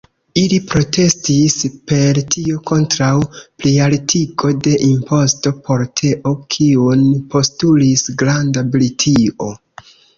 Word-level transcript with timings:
Ili 0.41 0.55
protestis 0.69 1.57
per 1.91 2.21
tio 2.37 2.63
kontraŭ 2.71 3.11
plialtigo 3.37 4.55
de 4.69 4.75
imposto 4.89 5.55
por 5.71 5.87
teo, 6.05 6.35
kiun 6.59 7.09
postulis 7.37 8.09
Granda 8.25 8.69
Britio. 8.77 9.57